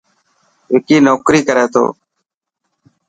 [0.71, 1.85] وڪي نوڪري ڪري ٿو.